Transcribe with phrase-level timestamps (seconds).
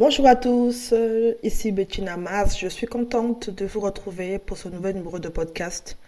[0.00, 2.58] Bonjour à tous, euh, ici Bettina Mas.
[2.58, 5.98] Je suis contente de vous retrouver pour ce nouvel numéro de podcast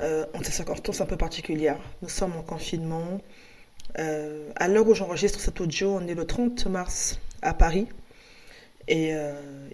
[0.00, 1.78] euh, en ces circonstances un peu particulières.
[2.02, 3.20] Nous sommes en confinement.
[4.00, 7.86] Euh, à l'heure où j'enregistre cet audio, on est le 30 mars à Paris.
[8.88, 9.12] Et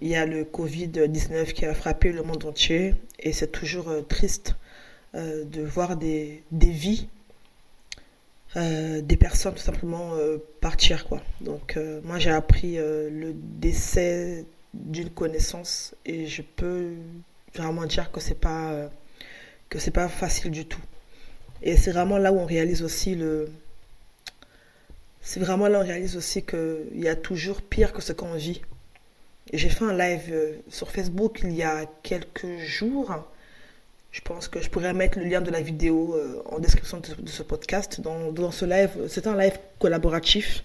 [0.03, 2.95] il y a le Covid-19 qui a frappé le monde entier.
[3.19, 4.57] Et c'est toujours triste
[5.15, 7.09] de voir des vies
[8.57, 11.23] euh, des personnes tout simplement euh, partir quoi.
[11.41, 16.93] Donc euh, moi j'ai appris le décès d'une connaissance et je peux
[17.55, 18.91] vraiment dire que c'est pas
[19.71, 20.81] que c'est pas facile du tout.
[21.63, 23.51] Et c'est vraiment là où on réalise aussi le
[25.23, 28.35] c'est vraiment là où on réalise aussi qu'il y a toujours pire que ce qu'on
[28.35, 28.61] vit.
[29.53, 33.32] J'ai fait un live sur Facebook il y a quelques jours
[34.13, 37.29] je pense que je pourrais mettre le lien de la vidéo euh, en description de,
[37.29, 38.01] ce podcast.
[38.03, 40.63] Dans, dans ce live, c'est un live collaboratif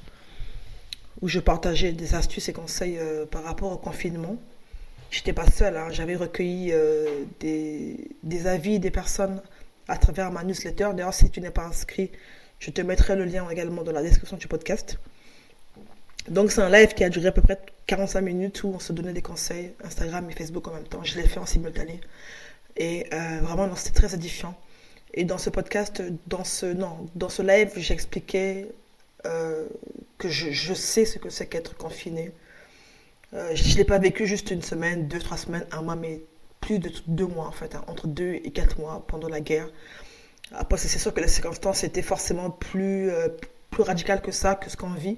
[1.21, 4.35] où je partageais des astuces et conseils euh, par rapport au confinement.
[5.09, 5.87] J'étais pas seule, hein.
[5.89, 9.41] j'avais recueilli euh, des, des, avis des personnes
[9.87, 10.89] à travers ma newsletter.
[10.93, 12.11] D'ailleurs, si tu n'es pas inscrit,
[12.59, 14.99] je te mettrai le lien également dans la description du podcast.
[16.27, 18.91] Donc, c'est un live qui a duré à peu près 45 minutes où on se
[18.91, 21.01] donnait des conseils, Instagram et Facebook en même temps.
[21.05, 22.01] Je l'ai fait en simultané.
[22.77, 24.55] Et euh, vraiment, c'était très édifiant.
[25.13, 28.67] Et dans ce podcast, dans ce, non, dans ce live, j'expliquais
[29.25, 29.65] euh,
[30.19, 32.31] que je, sais ce que c'est qu'être confiné.
[33.33, 36.21] Euh, je ne l'ai pas vécu juste une semaine, deux, trois semaines, un mois, mais
[36.61, 39.69] plus de deux mois en fait, hein, entre deux et quatre mois pendant la guerre.
[40.53, 43.11] Après, c'est sûr que les circonstances étaient forcément plus,
[43.69, 45.17] plus radicales que ça, que ce qu'on vit.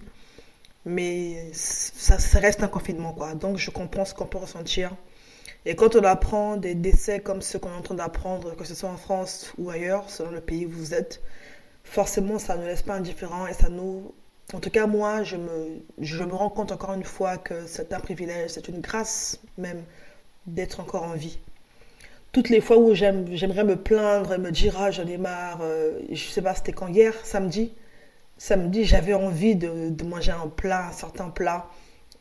[0.85, 3.35] Mais ça, ça, reste un confinement, quoi.
[3.35, 4.95] Donc, je comprends ce qu'on peut ressentir
[5.65, 8.75] et quand on apprend des décès comme ceux qu'on est en train d'apprendre, que ce
[8.75, 11.21] soit en France ou ailleurs, selon le pays où vous êtes,
[11.83, 14.13] forcément, ça ne laisse pas indifférent et ça nous...
[14.53, 17.93] En tout cas, moi, je me, je me rends compte encore une fois que c'est
[17.93, 19.83] un privilège, c'est une grâce même
[20.47, 21.37] d'être encore en vie.
[22.31, 25.99] Toutes les fois où j'aimerais me plaindre et me dire ah j'en ai marre, euh,
[26.11, 27.73] je sais pas c'était quand hier samedi,
[28.37, 31.67] samedi j'avais envie de, de, manger un plat, un certain plat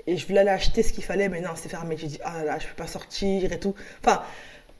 [0.09, 1.95] et je voulais aller acheter ce qu'il fallait, mais non, c'est fermé.
[1.99, 3.75] J'ai dit, ah là, je peux pas sortir et tout.
[4.03, 4.23] Enfin,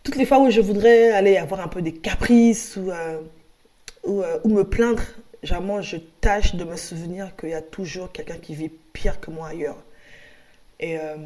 [0.03, 3.21] toutes les fois où je voudrais aller avoir un peu des caprices ou, euh,
[4.07, 5.03] euh, ou, me plaindre,
[5.43, 9.31] vraiment, je tâche de me souvenir qu'il y a toujours quelqu'un qui vit pire que
[9.31, 9.77] moi ailleurs.
[10.81, 11.17] Et, euh,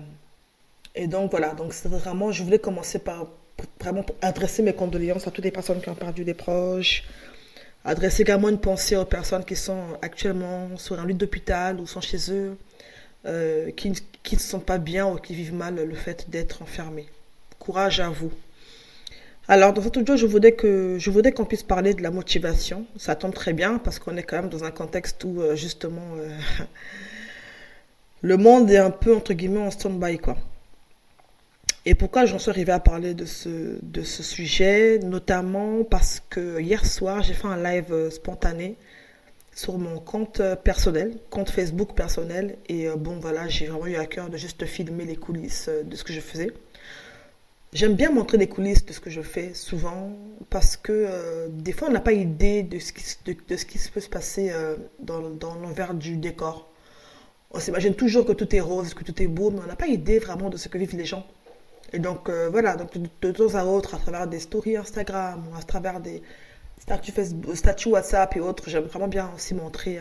[0.97, 1.51] et donc, voilà.
[1.51, 3.29] Donc, vraiment, je voulais commencer par
[3.81, 7.05] vraiment adresser mes condoléances à toutes les personnes qui ont perdu des proches.
[7.85, 12.01] Adresser également une pensée aux personnes qui sont actuellement sur un lit d'hôpital ou sont
[12.01, 12.57] chez eux
[13.25, 17.07] euh, qui, ne sont pas bien ou qui vivent mal le fait d'être enfermés.
[17.61, 18.33] Courage à vous.
[19.47, 22.85] Alors, dans cette audio, je voudrais que je qu'on puisse parler de la motivation.
[22.97, 26.17] Ça tombe très bien parce qu'on est quand même dans un contexte où euh, justement
[26.17, 26.37] euh,
[28.23, 30.37] le monde est un peu entre guillemets en stand-by quoi.
[31.85, 34.99] Et pourquoi j'en suis arrivée à parler de ce, de ce sujet?
[34.99, 38.77] Notamment parce que hier soir, j'ai fait un live spontané
[39.55, 42.57] sur mon compte euh, personnel, compte Facebook personnel.
[42.69, 45.83] Et euh, bon, voilà, j'ai vraiment eu à cœur de juste filmer les coulisses euh,
[45.83, 46.51] de ce que je faisais.
[47.73, 50.13] J'aime bien montrer les coulisses de ce que je fais souvent
[50.51, 54.53] parce que des fois on n'a pas idée de ce qui, de, peut se passer
[55.01, 55.21] dans,
[55.55, 56.71] l'envers du décor.
[57.51, 59.87] On s'imagine toujours que tout est rose, que tout est beau, mais on n'a pas
[59.87, 61.27] idée vraiment de ce que vivent les gens.
[61.95, 62.85] Et donc voilà, de,
[63.23, 66.21] de temps à autre, à travers des stories Instagram ou à travers des,
[66.83, 70.01] statut, Facebook, statut WhatsApp et autres, j'aime vraiment bien aussi montrer,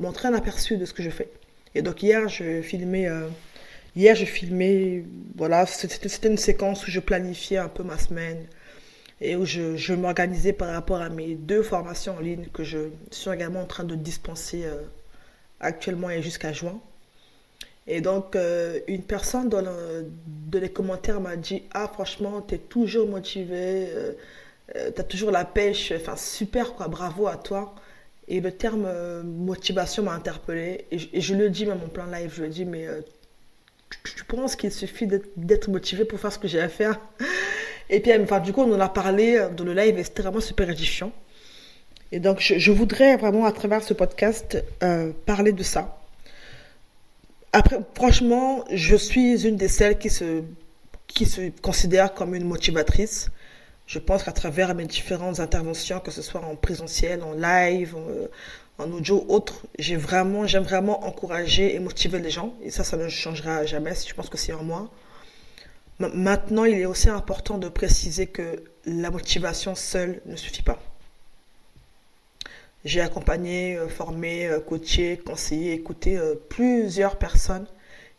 [0.00, 1.30] montrer un aperçu de ce que je fais.
[1.76, 3.28] Et donc hier, je filmais, euh,
[3.94, 5.04] hier, je filmais,
[5.36, 8.44] voilà, c'était une séquence où je planifiais un peu ma semaine
[9.20, 12.90] et où je, je m'organisais par rapport à mes deux formations en ligne que je
[13.12, 14.82] suis également en train de dispenser euh,
[15.60, 16.80] actuellement et jusqu'à juin.
[17.86, 19.62] Et donc, euh, une personne dans,
[20.52, 23.86] les commentaires m'a dit Ah, franchement, tu es toujours motivé,
[24.76, 27.74] euh, tu as toujours la pêche, enfin super quoi, bravo à toi.
[28.28, 32.32] Et le terme euh, motivation m'a interpellé et, je le dis même en plein live,
[32.36, 33.00] je le dis, mais euh,
[34.04, 37.00] tu, penses qu'il suffit d'être motivé pour faire ce que j'ai à faire?
[37.90, 40.42] Et puis, enfin, du coup, on en a parlé dans le live et c'était vraiment
[40.42, 41.10] super édifiant.
[42.12, 44.62] Et donc, je, voudrais vraiment, à travers ce podcast,
[45.24, 45.98] parler de ça.
[47.54, 50.42] Après, franchement, je suis une des celles qui se,
[51.06, 53.30] qui se considère comme une motivatrice.
[53.88, 58.82] Je pense qu'à travers mes différentes interventions, que ce soit en présentiel, en live, en,
[58.82, 62.54] euh, audio, autre, j'ai vraiment, j'aime vraiment encourager et motiver les gens.
[62.62, 63.94] Et ça, ça ne changera jamais.
[63.94, 64.90] Je pense que c'est en moi.
[65.98, 70.78] Maintenant, il est aussi important de préciser que la motivation seule ne suffit pas.
[72.84, 76.20] J'ai accompagné, euh, formé, euh, coaché, conseillé, écouté
[76.50, 77.66] plusieurs personnes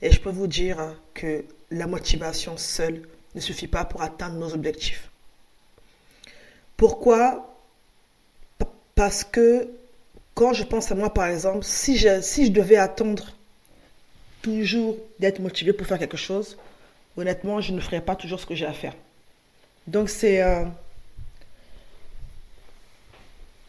[0.02, 3.04] Et je peux vous dire que la motivation seule
[3.36, 5.09] ne suffit pas pour atteindre nos objectifs.
[6.80, 7.58] Pourquoi?
[8.96, 9.68] Parce que
[10.34, 13.34] quand je pense à moi, par exemple, si je, devais attendre
[14.42, 16.58] toujours d'être motivé pour faire quelque chose,
[17.18, 18.94] honnêtement, je ne ferais pas toujours ce que j'ai à faire.
[19.88, 20.42] Donc c'est...
[20.42, 20.64] Euh,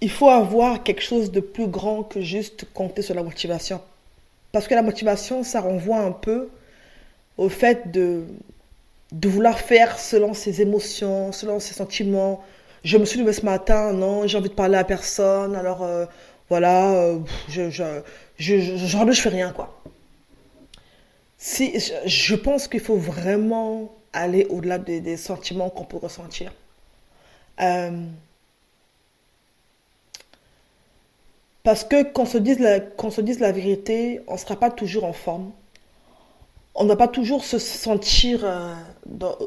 [0.01, 3.81] il faut avoir quelque chose de plus grand que juste compter sur la motivation.
[4.53, 6.49] Parce que la motivation, ça renvoie un peu
[7.39, 8.23] au fait de
[9.13, 12.45] vouloir faire selon ses émotions, selon ses sentiments.
[12.85, 16.06] Je me suis levée ce matin, non, j'ai envie de parler à personne, alors euh,
[16.49, 17.19] voilà, euh,
[17.49, 18.00] je, je,
[18.38, 19.82] je, je, fais rien, quoi.
[21.37, 26.53] Si, je pense qu'il faut vraiment aller au-delà des, sentiments qu'on peut ressentir.
[27.61, 28.06] Euh,
[31.62, 35.12] Parce que qu'on se dise se dise la vérité, on ne sera pas toujours en
[35.12, 35.53] forme.
[36.75, 38.47] On ne va pas toujours se sentir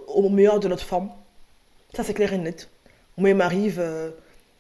[0.08, 1.10] au meilleur de notre forme.
[1.96, 2.70] Ça, c'est clair et net.
[3.18, 4.12] Moi, il m'arrive euh,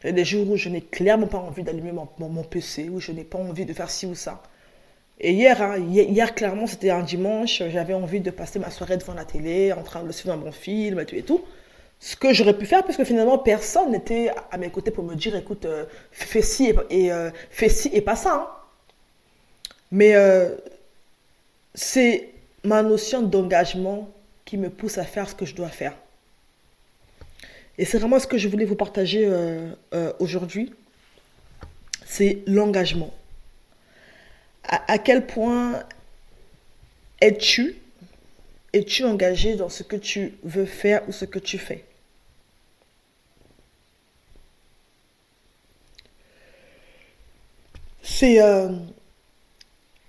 [0.03, 3.23] des jours où je n'ai clairement pas envie d'allumer mon, mon, PC, où je n'ai
[3.23, 4.43] pas envie de faire ci ou ça.
[5.19, 9.13] Et hier, hein, hier, clairement, c'était un dimanche, j'avais envie de passer ma soirée devant
[9.13, 11.41] la télé, en train de suivre un bon film et tout et tout
[11.99, 15.15] ce que j'aurais pu faire, parce que finalement, personne n'était à mes côtés pour me
[15.15, 18.33] dire, écoute, euh, fais ci et, euh, fais ci et pas ça.
[18.33, 18.47] Hein.
[19.91, 20.13] Mais
[21.75, 22.29] c'est
[22.63, 24.09] ma notion d'engagement
[24.45, 25.93] qui me pousse à faire ce que je dois faire.
[27.77, 29.27] Et c'est vraiment ce que je voulais vous partager
[30.19, 30.73] aujourd'hui.
[32.05, 33.13] C'est l'engagement.
[34.63, 35.83] à, quel point
[37.21, 37.75] es-tu
[38.73, 41.85] es-tu engagé dans ce que tu veux faire ou ce que tu fais?
[48.01, 48.69] C'est euh,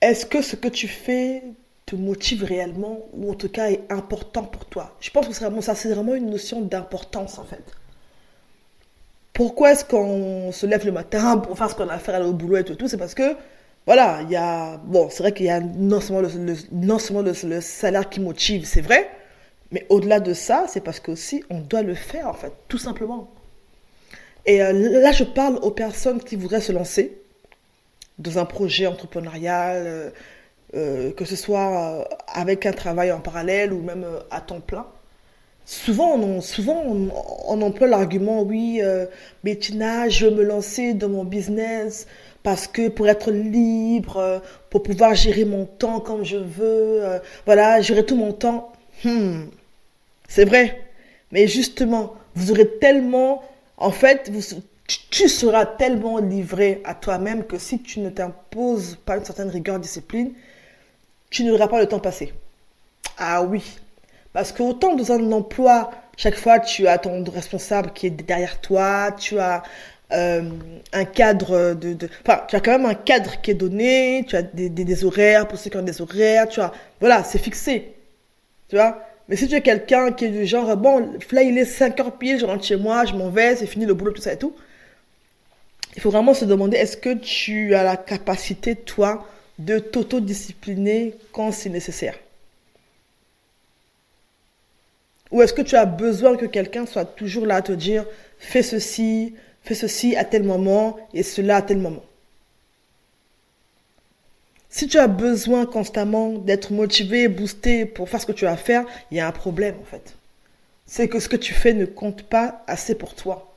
[0.00, 1.42] est-ce que ce que tu fais
[1.86, 5.74] te motive réellement ou en tout cas est important pour toi Je pense que ça,
[5.74, 7.64] c'est vraiment une notion d'importance en fait.
[9.32, 12.32] Pourquoi est-ce qu'on se lève le matin pour faire ce qu'on a à faire au
[12.32, 13.36] boulot et tout, C'est parce que
[13.86, 17.22] voilà, il y a bon, c'est vrai qu'il y a non seulement le, non seulement
[17.22, 19.10] le, salaire qui motive, c'est vrai,
[19.72, 22.78] mais au-delà de ça, c'est parce que aussi on doit le faire en fait, tout
[22.78, 23.28] simplement.
[24.46, 27.18] Et euh, là, je parle aux personnes qui voudraient se lancer,
[28.18, 30.10] dans un projet entrepreneurial, euh,
[30.74, 34.86] euh, que ce soit euh, avec un travail en parallèle ou même à temps plein.
[35.66, 38.82] Souvent, on, souvent on, emploie l'argument, oui,
[39.42, 42.06] Bettina, je veux me lancer dans mon business
[42.42, 47.00] parce que pour être libre, pour pouvoir gérer mon temps comme je veux,
[47.46, 48.72] voilà, gérer tout mon temps.
[49.04, 49.44] Hmm,
[50.28, 50.78] c'est vrai.
[51.32, 53.42] Mais justement, vous aurez tellement,
[53.78, 54.30] en fait,
[54.86, 59.78] tu seras tellement livré à toi-même que si tu ne t'imposes pas une certaine rigueur,
[59.78, 60.32] discipline,
[61.34, 62.32] tu n'auras pas le temps passé.
[63.18, 63.62] Ah oui.
[64.32, 68.60] Parce que autant dans un emploi, chaque fois tu as ton responsable qui est derrière
[68.60, 69.62] toi, tu as
[70.12, 70.48] euh,
[70.92, 74.42] un cadre de, Enfin, tu as quand même un cadre qui est donné, tu as
[74.42, 76.72] des, des, horaires pour ceux qui ont des horaires, tu as...
[77.00, 77.94] Voilà, c'est fixé.
[78.68, 79.02] Tu vois?
[79.28, 82.16] Mais si tu es quelqu'un qui est du genre, bon, là il est 5 heures
[82.16, 84.38] pile, je rentre chez moi, je m'en vais, c'est fini le boulot, tout ça et
[84.38, 84.54] tout
[85.96, 89.26] il faut vraiment se demander est-ce que tu as la capacité, toi,
[89.58, 92.18] de t'autodiscipliner quand c'est nécessaire
[95.30, 98.06] Ou est-ce que tu as besoin que quelqu'un soit toujours là à te dire
[98.38, 102.04] fais ceci, fais ceci à tel moment et cela à tel moment?
[104.70, 108.56] Si tu as besoin constamment d'être motivé, boosté pour faire ce que tu as à
[108.56, 110.14] faire, il y a un problème en fait.
[110.86, 113.54] C'est que ce que tu fais ne compte pas assez pour toi.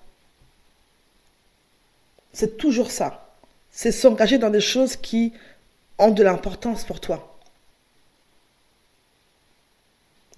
[2.34, 3.36] C'est toujours ça.
[3.72, 5.34] C'est s'engager dans des choses qui
[6.00, 7.38] ont de l'importance pour toi.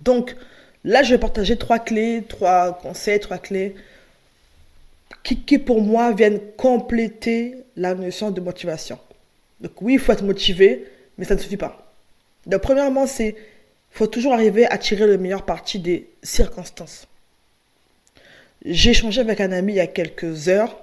[0.01, 0.35] Donc,
[0.83, 3.75] là, je vais partager trois clés, trois conseils, trois clés
[5.23, 8.99] qui, qui pour moi viennent compléter la notion de motivation.
[9.59, 10.85] Donc oui, il faut être motivé,
[11.17, 11.93] mais ça ne suffit pas.
[12.45, 13.35] Donc premièrement, c'est
[13.91, 17.07] faut toujours arriver à tirer le meilleur parti des circonstances.
[18.63, 20.77] J'ai échangé avec un ami il y a quelques heures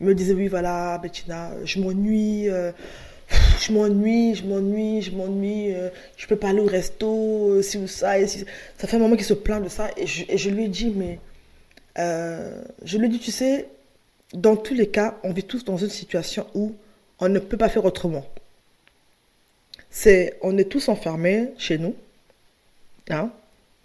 [0.00, 2.72] me disait oui voilà Bettina je m'ennuie euh,
[3.66, 7.78] je m'ennuie je m'ennuie je m'ennuie euh, je peux pas aller au resto euh, si
[7.78, 8.44] ou ça et ça
[8.78, 11.18] fait un moment qu'il se plaint de ça et je, et je lui dit mais
[11.96, 13.68] je lui dit tu sais
[14.32, 16.74] dans tous les cas on vit tous dans une situation où
[17.20, 18.24] on ne peut pas faire autrement
[19.90, 21.94] c'est on est tous enfermés chez nous
[23.10, 23.30] hein,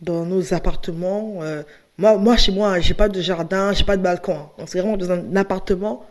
[0.02, 1.42] dans nos appartements
[2.00, 4.38] moi, moi, chez moi, j'ai pas de jardin, j'ai pas de balcon.
[4.58, 4.64] Hein.
[4.68, 6.06] C'est vraiment dans un appartement.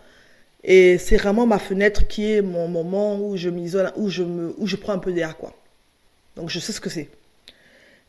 [0.65, 4.67] Et c'est vraiment ma fenêtre qui est mon moment où je m'isole, où je où
[4.67, 5.55] je prends un peu d'air, quoi.
[6.37, 7.09] Donc je sais ce que c'est.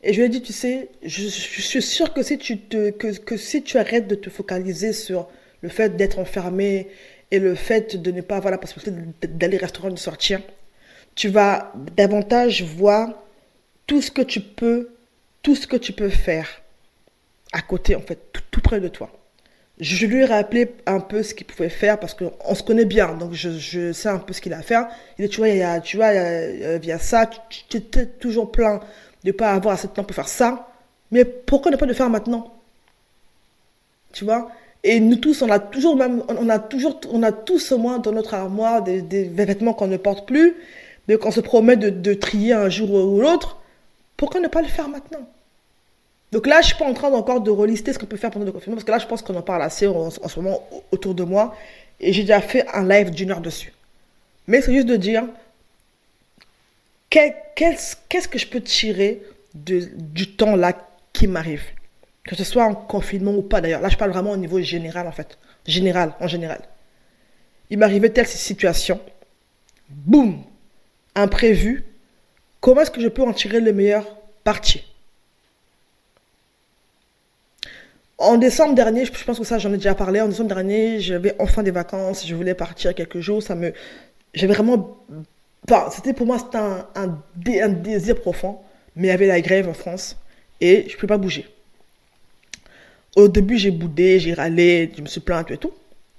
[0.01, 3.17] Et je lui ai dit, tu sais, je, suis sûre que si tu te, que,
[3.17, 5.27] que si tu arrêtes de te focaliser sur
[5.61, 6.87] le fait d'être enfermé
[7.31, 10.41] et le fait de ne pas avoir la possibilité d'aller au restaurant, de sortir,
[11.15, 13.09] tu vas davantage voir
[13.87, 14.89] tout ce que tu peux,
[15.41, 16.61] tout ce que tu peux faire
[17.51, 18.19] à côté, en fait,
[18.51, 19.11] tout, près de toi.
[19.79, 23.13] Je lui ai rappelé un peu ce qu'il pouvait faire parce qu'on se connaît bien,
[23.13, 24.89] donc je, sais un peu ce qu'il a à faire.
[25.17, 28.05] Il dit, tu vois, il y a, tu vois, il y a, ça, tu étais
[28.05, 28.81] toujours plein
[29.23, 30.67] de pas avoir assez de temps pour faire ça.
[31.11, 32.53] Mais pourquoi ne pas le faire maintenant?
[34.13, 34.51] Tu vois?
[34.83, 37.99] Et nous tous, on a toujours même, on a toujours, on a tous au moins
[37.99, 40.55] dans notre armoire des, vêtements qu'on ne porte plus,
[41.07, 43.57] mais qu'on se promet de, trier un jour ou l'autre.
[44.15, 45.27] Pourquoi ne pas le faire maintenant?
[46.31, 48.45] Donc là, je suis pas en train encore de relister ce qu'on peut faire pendant
[48.45, 51.15] le confinement, parce que là, je pense qu'on en parle assez en, ce moment autour
[51.15, 51.55] de moi,
[51.99, 53.73] et j'ai déjà fait un live d'une heure dessus.
[54.47, 55.23] Mais c'est juste de dire,
[57.09, 60.73] qu'est-ce que je peux tirer du temps là
[61.13, 61.63] qui m'arrive?
[62.23, 63.81] Que ce soit en confinement ou pas d'ailleurs.
[63.81, 65.39] Là, je parle vraiment au niveau général en fait.
[65.65, 66.61] Général, en général.
[67.71, 68.99] Il m'arrivait telle situation.
[69.89, 70.43] Boum
[71.15, 71.85] Imprévu.
[72.59, 74.05] Comment est-ce que je peux en tirer le meilleur
[74.43, 74.83] parti?
[78.19, 81.35] En décembre dernier, je pense que ça j'en ai déjà parlé, en décembre dernier, j'avais
[81.39, 83.73] enfin des vacances, je voulais partir quelques jours, ça me...
[84.33, 84.97] J'avais vraiment
[85.91, 88.57] c'était pour moi, c'était un, désir profond,
[88.95, 90.17] mais il y avait la grève en France
[90.61, 91.47] et je ne pouvais pas bouger.
[93.15, 95.73] Au début, j'ai boudé, j'ai râlé, je me suis plainte et tout.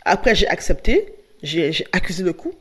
[0.04, 2.52] Après, j'ai accepté, j'ai accusé le coup.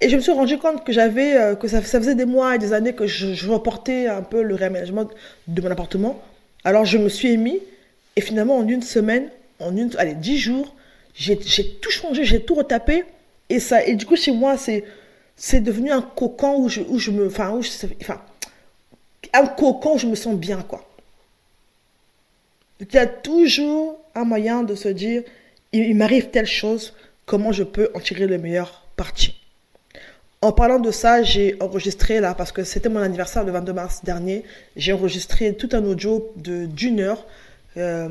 [0.00, 2.58] Et je me suis rendu compte que j'avais, euh, que ça, faisait des mois et
[2.58, 5.08] des années que je, reportais un peu le réaménagement
[5.48, 6.22] de mon appartement.
[6.64, 7.60] Alors je me suis émis
[8.16, 9.30] et finalement en une semaine,
[9.60, 10.74] en une, allez, dix jours,
[11.14, 13.04] j'ai tout changé, j'ai tout retapé.
[13.48, 14.84] Et ça, et du coup chez moi, c'est,
[15.36, 17.26] c'est devenu un cocon où je, où je me.
[17.26, 17.60] Enfin, où
[18.00, 18.22] enfin,
[19.32, 20.88] un cocon où je me sens bien, quoi.
[22.80, 25.22] il y a toujours un moyen de se dire
[25.72, 26.94] il, m'arrive telle chose,
[27.26, 29.34] comment je peux en tirer le meilleur parti.
[30.42, 34.04] En parlant de ça, j'ai enregistré là, parce que c'était mon anniversaire le 22 mars
[34.04, 34.44] dernier,
[34.76, 37.26] j'ai enregistré tout un audio d'une heure
[37.76, 38.08] euh,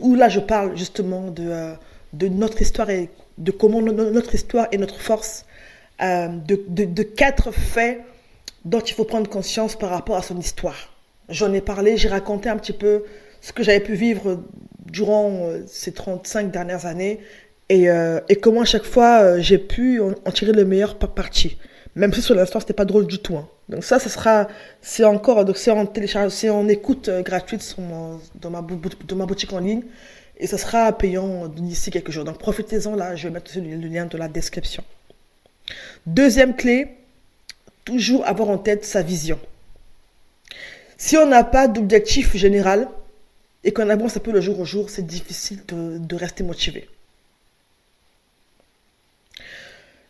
[0.00, 1.74] où là je parle justement de, euh,
[2.14, 5.44] de notre histoire et de comment notre histoire et notre force
[6.00, 8.00] euh, de, quatre faits
[8.64, 10.94] dont il faut prendre conscience par rapport à son histoire.
[11.28, 13.04] J'en ai parlé, j'ai raconté un petit peu
[13.42, 14.42] ce que j'avais pu vivre
[14.86, 17.20] durant ces 35 dernières années
[17.68, 17.88] et,
[18.28, 21.58] et comment à chaque fois j'ai pu en, tirer le meilleur parti.
[21.96, 23.36] Même si sur l'instant c'était pas drôle du tout.
[23.36, 23.48] Hein.
[23.68, 24.48] Donc ça, ce sera,
[24.82, 27.76] c'est encore, donc c'est en télécharge, c'est en écoute gratuite
[28.34, 29.82] dans, ma, boutique en ligne
[30.36, 32.24] et ce sera payant d'ici quelques jours.
[32.24, 34.84] Donc profitez-en là, je vais mettre le lien de la description.
[36.06, 36.88] Deuxième clé,
[37.84, 39.38] toujours avoir en tête sa vision.
[40.96, 42.88] Si on n'a pas d'objectif général
[43.62, 46.88] et qu'on avance un peu le jour au jour, c'est difficile de, rester motivé.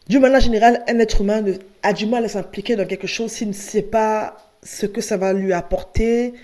[0.07, 1.43] Du manière générale, un être humain
[1.83, 5.17] a du mal à s'impliquer dans quelque chose s'il ne sait pas ce que ça
[5.17, 6.35] va lui apporter,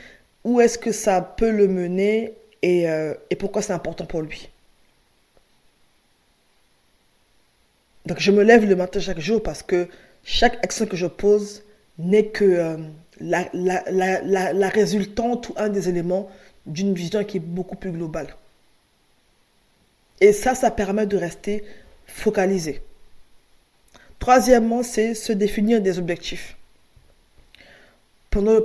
[0.45, 4.49] où est-ce que ça peut le mener et, euh, pourquoi c'est important pour lui.
[8.07, 9.89] Donc je me lève le matin chaque jour parce que
[10.25, 11.63] chaque action que je pose
[11.99, 12.77] n'est que euh,
[13.21, 16.31] la, résultante ou un des éléments
[16.67, 18.35] d'une vision qui est beaucoup plus globale.
[20.21, 21.65] Et ça, ça permet de rester
[22.07, 22.83] focalisé.
[24.21, 26.57] Troisièmement, c'est se définir des objectifs.
[28.31, 28.61] Pendant,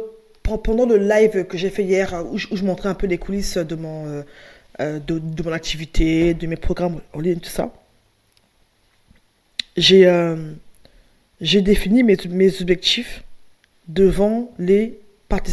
[0.85, 4.05] le live que j'ai fait hier, où je, montrais un peu les coulisses de mon,
[4.05, 4.21] euh,
[4.79, 7.73] euh, de, mon activité, de mes programmes en ligne, tout ça,
[9.75, 10.35] j'ai euh,
[11.41, 13.23] défini mes, mes objectifs
[13.87, 14.99] devant les,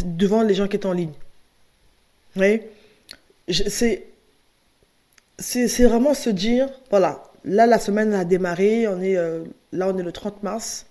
[0.05, 1.13] devant les gens qui étaient en ligne.
[2.35, 2.61] Oui,
[3.49, 4.05] c'est
[5.39, 9.43] c'est vraiment se dire, voilà, là la semaine a démarré, on est, euh,
[9.73, 10.85] là on est le 30 mars.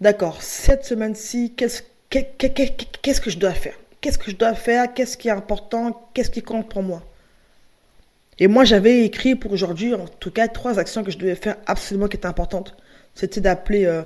[0.00, 3.74] D'accord, cette semaine-ci, qu'est-ce que je dois faire?
[4.00, 4.92] Qu'est-ce que je dois faire?
[4.92, 6.08] Qu'est-ce qui est important?
[6.12, 7.02] Qu'est-ce qui compte pour moi?
[8.40, 11.56] Et moi, j'avais écrit pour aujourd'hui, en tout cas, trois actions que je devais faire
[11.66, 12.74] absolument qui étaient importantes.
[13.14, 14.02] C'était d'appeler, euh,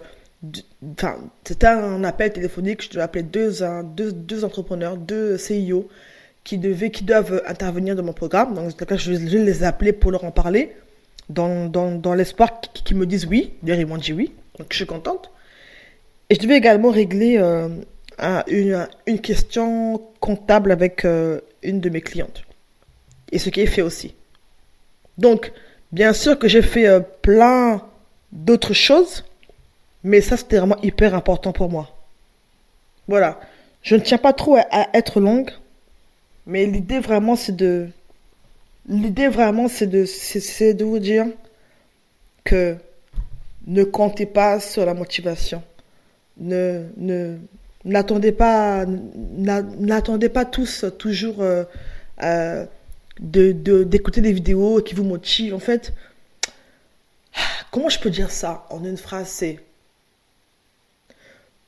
[0.93, 3.52] enfin, c'était un appel téléphonique, je devais appeler deux,
[3.85, 5.88] deux, deux entrepreneurs, deux CIO
[6.45, 8.52] qui, devaient, qui doivent intervenir dans mon programme.
[8.52, 10.76] Donc, je vais les appeler pour leur en parler,
[11.28, 13.52] dans, dans, dans l'espoir qu'ils me disent oui.
[13.62, 15.30] D'ailleurs, ils m'ont dit oui, donc je suis contente.
[16.30, 17.68] Et je devais également régler euh,
[18.49, 22.42] une, une, question comptable avec euh, une de mes clientes
[23.33, 24.14] et ce qui est fait aussi.
[25.18, 25.52] Donc,
[25.92, 27.83] bien sûr que j'ai fait euh, plein
[28.33, 29.25] d'autres choses,
[30.04, 31.90] mais ça c'était vraiment hyper important pour moi.
[33.09, 33.40] Voilà.
[33.83, 35.50] Je ne tiens pas trop à, être longue,
[36.47, 37.88] mais l'idée vraiment, c'est de.
[38.88, 40.05] L'idée vraiment, c'est de,
[40.73, 41.26] de vous dire
[42.45, 42.76] que
[43.66, 45.62] ne comptez pas sur la motivation.
[46.38, 46.85] Ne,
[47.85, 48.85] n'attendez pas,
[50.50, 51.64] tous toujours euh,
[52.23, 52.64] euh,
[53.19, 55.55] d'écouter des vidéos qui vous motivent.
[55.55, 55.93] En fait,
[57.73, 59.59] comment je peux dire ça en une phrase C'est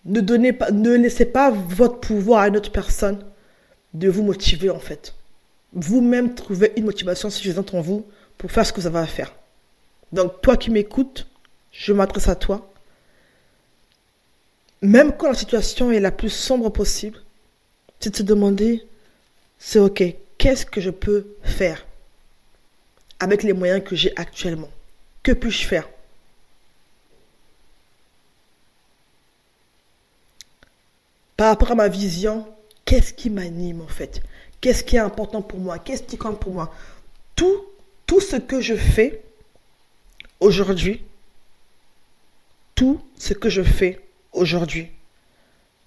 [0.05, 3.19] ne ne laissez pas votre pouvoir à une autre personne
[3.95, 5.15] de vous motiver en fait.
[5.73, 8.07] Vous-même trouvez une motivation suffisante en vous
[8.37, 9.35] pour faire ce que vous avez à faire.
[10.13, 11.27] Donc toi qui m'écoutes,
[11.73, 12.73] je m'adresse à toi.
[14.81, 17.21] Même quand la situation est la plus sombre possible,
[18.01, 18.87] c'est de se demander,
[19.59, 20.03] c'est ok,
[20.39, 21.85] qu'est-ce que je peux faire
[23.21, 24.71] avec les moyens que j'ai actuellement?
[25.23, 25.89] Que puis-je faire?
[31.37, 32.47] Par rapport à ma vision,
[32.85, 34.23] qu'est-ce qui m'anime en fait?
[34.61, 35.79] Qu'est-ce qui est important pour moi?
[35.79, 36.75] Qu'est-ce qui compte pour moi?
[37.37, 37.65] Tout,
[38.07, 39.23] tout ce que je fais
[40.41, 41.03] aujourd'hui,
[42.75, 44.01] tout ce que je fais
[44.33, 44.89] aujourd'hui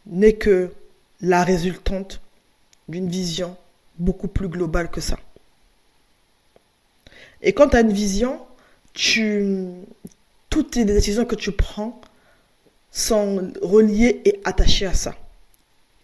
[0.06, 0.72] n'est que
[1.22, 2.22] la résultante
[2.88, 3.56] d'une vision
[3.98, 5.18] beaucoup plus globale que ça.
[7.42, 8.40] Et quand tu as une vision,
[8.94, 9.68] tu,
[10.50, 12.00] toutes les décisions que tu prends
[12.92, 15.16] sont reliées et attachées à ça.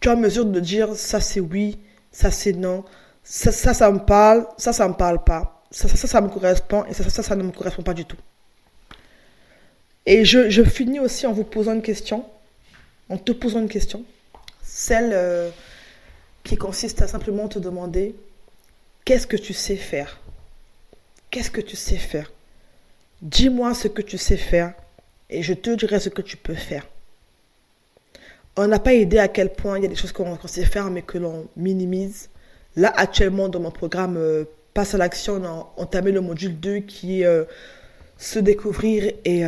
[0.00, 1.78] Tu as mesure de dire ça c'est oui,
[2.12, 2.84] ça c'est non,
[3.22, 6.84] ça, ça, ça me parle, ça ça me parle pas, ça ça, ça, me correspond
[6.86, 8.16] et ça, ça ça ne me correspond pas du tout.
[10.06, 12.24] Et je, je, finis aussi en vous posant une question,
[13.10, 14.04] en te posant une question,
[14.62, 15.50] celle euh,
[16.44, 18.14] qui consiste à simplement te demander
[19.04, 20.18] qu'est-ce que tu sais faire?
[21.30, 22.32] Qu'est-ce que tu sais faire?
[23.20, 24.72] Dis-moi ce que tu sais faire
[25.28, 26.86] et je te dirai ce que tu peux faire.
[28.58, 30.90] On n'a pas idée à quel point il y a des choses qu'on sait faire
[30.90, 32.28] mais que l'on minimise.
[32.76, 34.44] Là, actuellement, dans mon programme euh,
[34.74, 37.44] Passe à l'action, on a entamé le module 2 qui est euh,
[38.18, 39.44] se découvrir et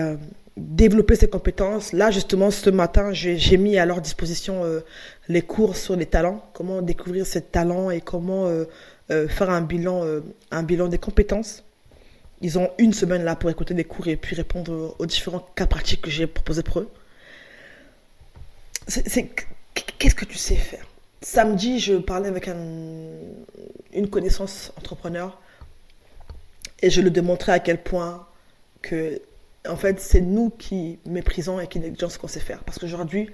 [0.61, 1.92] développer ses compétences.
[1.92, 4.81] Là, justement, ce matin, j'ai mis à leur disposition euh,
[5.29, 8.64] les cours sur les talents, comment découvrir ses talents et comment euh,
[9.11, 10.05] euh, faire un bilan,
[10.51, 11.64] un bilan des compétences.
[12.42, 15.66] Ils ont une semaine là pour écouter des cours et puis répondre aux différents cas
[15.66, 16.88] pratiques que j'ai proposés pour eux.
[19.98, 20.87] Qu'est-ce que tu sais faire?
[21.22, 22.57] Samedi, je parlais avec un,
[23.92, 25.40] une connaissance entrepreneur
[26.83, 28.26] et je lui démontrais à quel point
[28.83, 29.20] que
[29.68, 32.61] en fait, c'est nous qui méprisons et qui négligeons ce qu'on sait faire.
[32.64, 33.31] Parce qu'aujourd'hui,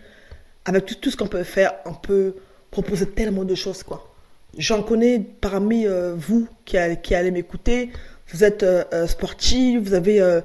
[0.64, 2.34] avec tout, ce qu'on peut faire, on peut
[2.70, 4.12] proposer tellement de choses, quoi.
[4.58, 7.90] J'en connais parmi euh, vous qui, allez m'écouter.
[8.32, 10.40] Vous êtes euh, euh, sportif, vous avez,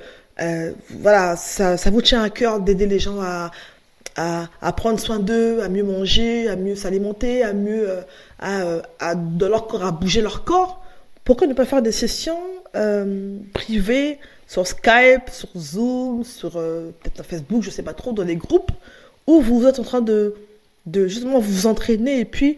[0.89, 3.51] voilà, ça, vous tient à cœur d'aider les gens à,
[4.15, 7.89] à, prendre soin d'eux, à mieux manger, à mieux s'alimenter, à mieux,
[8.39, 10.83] à, à, de leur corps, à bouger leur corps.
[11.23, 12.39] Pourquoi ne pas faire des sessions
[13.53, 14.19] privées
[14.51, 18.35] sur Skype, sur Zoom, sur euh, peut-être Facebook, je ne sais pas trop, dans les
[18.35, 18.71] groupes,
[19.25, 20.35] où vous êtes en train de,
[20.87, 22.57] de justement vous entraîner et puis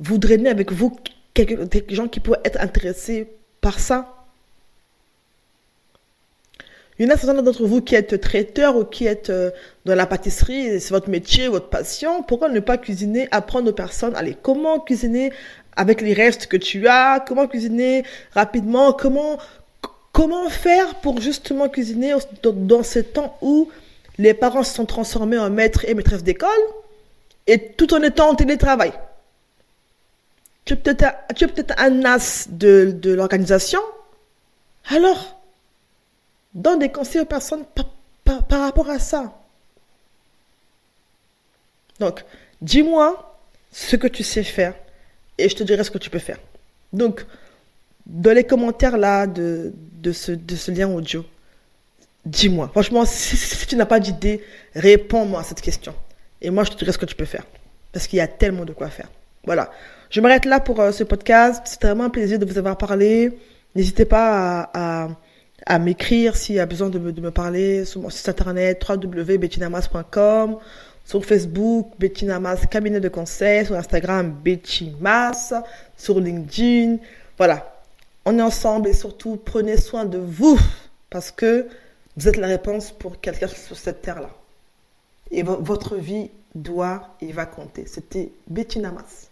[0.00, 0.96] vous drainer avec vous
[1.34, 3.28] quelques, des gens qui pourraient être intéressés
[3.60, 4.23] par ça?
[6.98, 9.50] Il y en a certains d'entre vous qui êtes traiteur ou qui êtes euh,
[9.84, 12.22] dans la pâtisserie, c'est votre métier, votre passion.
[12.22, 15.32] Pourquoi ne pas cuisiner, apprendre aux personnes, allez, comment cuisiner
[15.76, 19.38] avec les restes que tu as, comment cuisiner rapidement, comment
[20.14, 23.68] Comment faire pour justement cuisiner dans ces temps où
[24.16, 26.48] les parents se sont transformés en maîtres et maîtresses d'école
[27.48, 28.92] et tout en étant en télétravail?
[30.64, 33.80] Tu es peut-être un as de, l'organisation.
[34.88, 35.43] Alors,
[36.54, 37.64] donne des conseils aux personnes
[38.24, 39.32] par, rapport à ça.
[42.00, 42.24] Donc,
[42.60, 43.38] dis-moi
[43.72, 44.74] ce que tu sais faire
[45.38, 46.38] et je te dirai ce que tu peux faire.
[46.92, 47.26] Donc,
[48.06, 49.72] dans les commentaires là de,
[50.12, 51.24] ce, lien audio,
[52.24, 52.68] dis-moi.
[52.68, 54.42] Franchement, si, tu n'as pas d'idée,
[54.74, 55.94] réponds-moi à cette question.
[56.40, 57.44] Et moi, je te dirai ce que tu peux faire.
[57.92, 59.08] Parce qu'il y a tellement de quoi faire.
[59.44, 59.70] Voilà.
[60.10, 61.62] Je m'arrête là pour euh, ce podcast.
[61.64, 63.36] C'était vraiment un plaisir de vous avoir parlé.
[63.74, 65.08] N'hésitez pas à,
[65.78, 70.58] m'écrire s'il y a besoin de me, de me parler sur mon site internet www.bettinamas.com,
[71.04, 74.92] sur Facebook, Bettina cabinet de conseil, sur Instagram, Betty
[75.96, 76.98] sur LinkedIn.
[77.36, 77.74] Voilà
[78.24, 80.58] on est ensemble et surtout prenez soin de vous
[81.10, 81.68] parce que
[82.16, 84.30] vous êtes la réponse pour quelqu'un sur cette terre-là.
[85.30, 87.86] Et votre vie doit et va compter.
[87.86, 89.28] C'était Betty Namas.